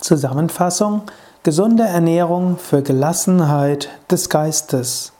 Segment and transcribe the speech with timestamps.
[0.00, 1.02] Zusammenfassung
[1.44, 5.12] Gesunde Ernährung für Gelassenheit des Geistes.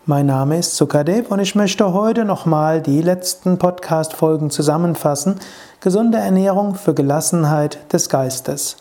[0.04, 5.36] Mein Name ist Sukadev und ich möchte heute nochmal die letzten Podcast-Folgen zusammenfassen.
[5.80, 8.78] Gesunde Ernährung für Gelassenheit des Geistes.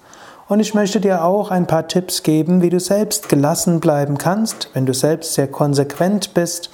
[0.48, 4.70] Und ich möchte dir auch ein paar Tipps geben, wie du selbst gelassen bleiben kannst,
[4.74, 6.70] wenn du selbst sehr konsequent bist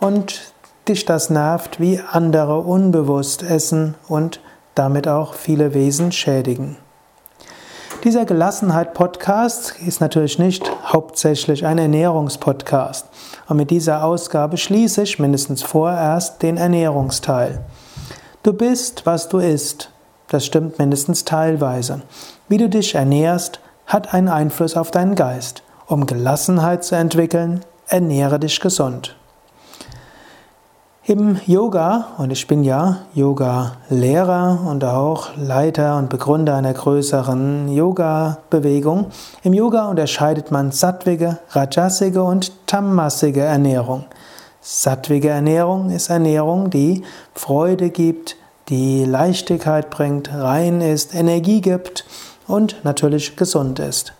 [0.00, 0.52] und
[0.88, 4.40] dich das nervt, wie andere unbewusst essen und
[4.74, 6.76] damit auch viele Wesen schädigen.
[8.02, 13.06] Dieser Gelassenheit-Podcast ist natürlich nicht hauptsächlich ein Ernährungspodcast.
[13.48, 17.60] Und mit dieser Ausgabe schließe ich mindestens vorerst den Ernährungsteil.
[18.42, 19.91] Du bist, was du isst.
[20.32, 22.00] Das stimmt mindestens teilweise.
[22.48, 25.62] Wie du dich ernährst, hat einen Einfluss auf deinen Geist.
[25.86, 29.14] Um Gelassenheit zu entwickeln, ernähre dich gesund.
[31.04, 39.08] Im Yoga, und ich bin ja Yoga-Lehrer und auch Leiter und Begründer einer größeren Yoga-Bewegung,
[39.42, 44.06] im Yoga unterscheidet man sattwige, rajasige und tamasige Ernährung.
[44.62, 47.02] Sattwige Ernährung ist Ernährung, die
[47.34, 48.36] Freude gibt,
[48.72, 52.06] die Leichtigkeit bringt, rein ist, Energie gibt
[52.48, 54.14] und natürlich gesund ist.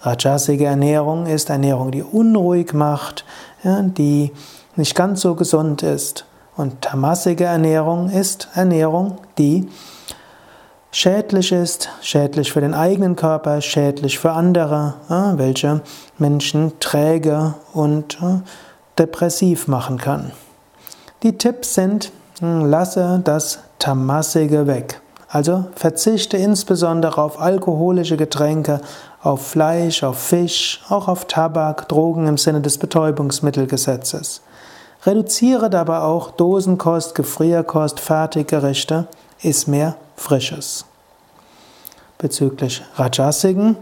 [0.00, 3.24] Rajasige Ernährung ist Ernährung, die unruhig macht,
[3.62, 4.32] die
[4.74, 6.24] nicht ganz so gesund ist.
[6.56, 9.68] Und tamasige Ernährung ist Ernährung, die
[10.90, 14.94] schädlich ist, schädlich für den eigenen Körper, schädlich für andere,
[15.36, 15.80] welche
[16.18, 18.18] Menschen träge und
[18.98, 20.32] depressiv machen kann.
[21.22, 22.10] Die Tipps sind,
[22.42, 25.00] lasse das Tamasige weg.
[25.28, 28.80] Also verzichte insbesondere auf alkoholische Getränke,
[29.22, 34.42] auf Fleisch, auf Fisch, auch auf Tabak, Drogen im Sinne des Betäubungsmittelgesetzes.
[35.06, 39.06] Reduziere dabei auch Dosenkost, Gefrierkost, Fertiggerichte,
[39.40, 40.84] iss mehr Frisches.
[42.18, 43.76] Bezüglich Rajasigen,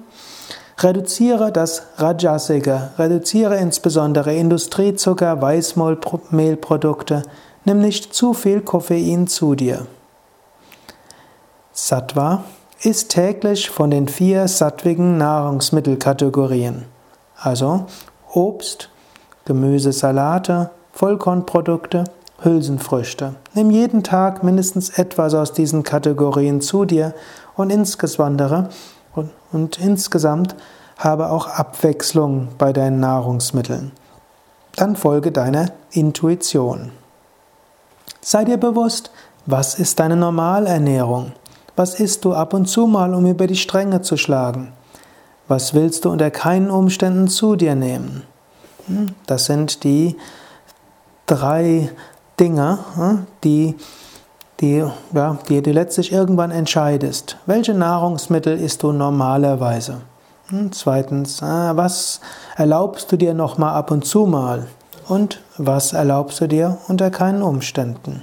[0.79, 7.23] reduziere das Rajasige, reduziere insbesondere Industriezucker, Weißmehlprodukte,
[7.65, 9.87] nimm nicht zu viel Koffein zu dir.
[11.73, 12.45] Sattva
[12.83, 16.85] ist täglich von den vier sattwigen Nahrungsmittelkategorien,
[17.37, 17.87] also
[18.33, 18.91] Obst,
[19.45, 22.05] Gemüse, Salate, Vollkornprodukte,
[22.43, 23.35] Hülsenfrüchte.
[23.55, 27.15] Nimm jeden Tag mindestens etwas aus diesen Kategorien zu dir
[27.57, 28.71] und insbesondere
[29.15, 30.57] und, und insgesamt
[30.97, 33.93] habe auch Abwechslung bei deinen Nahrungsmitteln.
[34.77, 36.93] Dann folge deiner Intuition.
[38.21, 39.11] Sei dir bewusst,
[39.47, 41.33] was ist deine Normalernährung?
[41.77, 44.73] Was isst du ab und zu mal, um über die Stränge zu schlagen?
[45.49, 48.23] Was willst du unter keinen Umständen zu dir nehmen?
[48.87, 50.17] Hm, das sind die
[51.27, 51.91] drei
[52.39, 53.77] Dinge, hm, die,
[54.61, 54.85] die,
[55.15, 57.37] ja, die du letztlich irgendwann entscheidest.
[57.47, 60.03] Welche Nahrungsmittel isst du normalerweise?
[60.49, 62.21] Hm, zweitens, ah, was
[62.57, 64.67] erlaubst du dir noch mal ab und zu mal?
[65.11, 68.23] Und was erlaubst du dir unter keinen Umständen?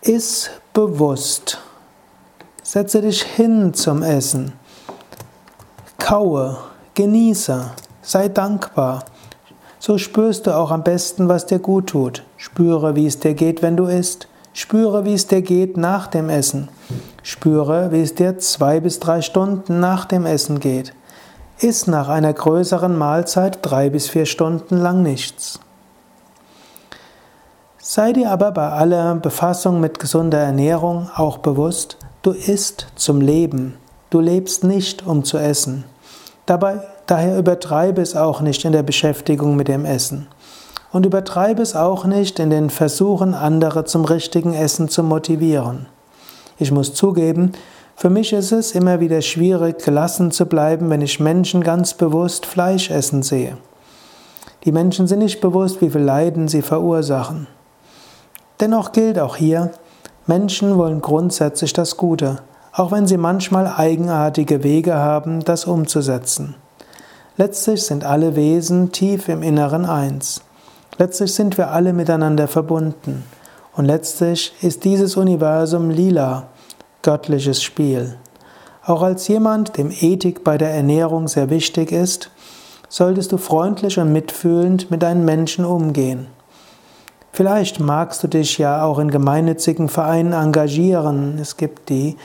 [0.00, 1.60] Iss bewusst.
[2.60, 4.50] Setze dich hin zum Essen.
[5.98, 6.58] Kaue,
[6.94, 7.70] genieße,
[8.02, 9.04] sei dankbar.
[9.78, 12.24] So spürst du auch am besten, was dir gut tut.
[12.36, 14.26] Spüre, wie es dir geht, wenn du isst.
[14.52, 16.70] Spüre, wie es dir geht nach dem Essen.
[17.22, 20.92] Spüre, wie es dir zwei bis drei Stunden nach dem Essen geht.
[21.62, 25.60] Iss nach einer größeren Mahlzeit drei bis vier Stunden lang nichts.
[27.78, 33.76] Sei dir aber bei aller Befassung mit gesunder Ernährung auch bewusst, du isst zum Leben.
[34.08, 35.84] Du lebst nicht, um zu essen.
[36.46, 40.28] Dabei, daher übertreibe es auch nicht in der Beschäftigung mit dem Essen.
[40.92, 45.86] Und übertreibe es auch nicht in den Versuchen, andere zum richtigen Essen zu motivieren.
[46.58, 47.52] Ich muss zugeben,
[48.00, 52.46] für mich ist es immer wieder schwierig, gelassen zu bleiben, wenn ich Menschen ganz bewusst
[52.46, 53.58] Fleisch essen sehe.
[54.64, 57.46] Die Menschen sind nicht bewusst, wie viel Leiden sie verursachen.
[58.58, 59.72] Dennoch gilt auch hier,
[60.26, 62.38] Menschen wollen grundsätzlich das Gute,
[62.72, 66.54] auch wenn sie manchmal eigenartige Wege haben, das umzusetzen.
[67.36, 70.40] Letztlich sind alle Wesen tief im Inneren eins.
[70.96, 73.24] Letztlich sind wir alle miteinander verbunden.
[73.76, 76.46] Und letztlich ist dieses Universum lila,
[77.02, 78.16] göttliches Spiel.
[78.84, 82.30] Auch als jemand, dem Ethik bei der Ernährung sehr wichtig ist,
[82.88, 86.26] solltest du freundlich und mitfühlend mit deinen Menschen umgehen.
[87.32, 91.38] Vielleicht magst du dich ja auch in gemeinnützigen Vereinen engagieren.
[91.40, 92.16] Es gibt die,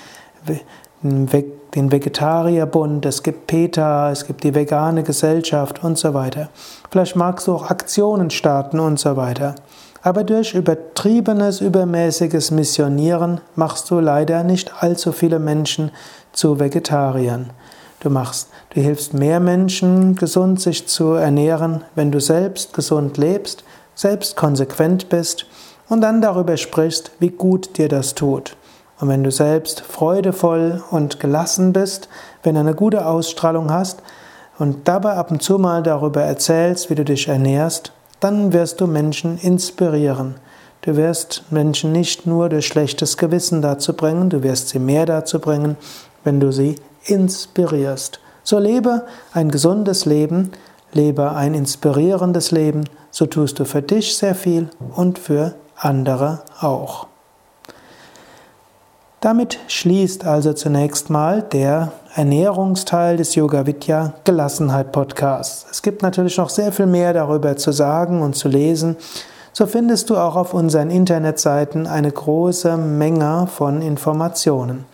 [1.03, 6.49] den Vegetarierbund, es gibt PETA, es gibt die vegane Gesellschaft und so weiter.
[6.89, 9.53] Vielleicht magst du auch Aktionen starten und so weiter.
[10.05, 15.89] Aber durch übertriebenes, übermäßiges Missionieren machst du leider nicht allzu viele Menschen
[16.31, 17.49] zu Vegetariern.
[18.01, 23.63] Du machst, du hilfst mehr Menschen, gesund sich zu ernähren, wenn du selbst gesund lebst,
[23.95, 25.47] selbst konsequent bist
[25.89, 28.55] und dann darüber sprichst, wie gut dir das tut.
[28.99, 32.09] Und wenn du selbst freudevoll und gelassen bist,
[32.43, 34.03] wenn du eine gute Ausstrahlung hast
[34.59, 37.91] und dabei ab und zu mal darüber erzählst, wie du dich ernährst,
[38.25, 40.37] dann wirst du Menschen inspirieren.
[40.81, 45.39] Du wirst Menschen nicht nur durch schlechtes Gewissen dazu bringen, du wirst sie mehr dazu
[45.39, 45.77] bringen,
[46.23, 48.19] wenn du sie inspirierst.
[48.43, 50.53] So lebe ein gesundes Leben,
[50.91, 57.05] lebe ein inspirierendes Leben, so tust du für dich sehr viel und für andere auch.
[59.25, 65.65] Damit schließt also zunächst mal der Ernährungsteil des Yoga Vidya Gelassenheit Podcasts.
[65.71, 68.97] Es gibt natürlich noch sehr viel mehr darüber zu sagen und zu lesen.
[69.51, 74.85] So findest du auch auf unseren Internetseiten eine große Menge von Informationen.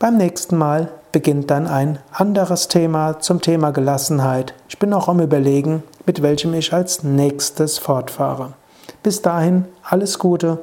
[0.00, 4.52] Beim nächsten Mal beginnt dann ein anderes Thema zum Thema Gelassenheit.
[4.68, 8.54] Ich bin auch am Überlegen, mit welchem ich als nächstes fortfahre.
[9.04, 10.58] Bis dahin alles Gute,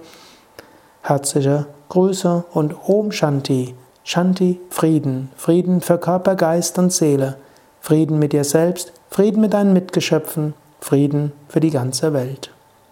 [1.04, 3.76] herzliche Grüße und Om Shanti.
[4.04, 7.38] Shanti, Frieden, Frieden für Körper, Geist und Seele,
[7.82, 12.52] Frieden mit dir selbst, Frieden mit deinen Mitgeschöpfen, Frieden für die ganze Welt.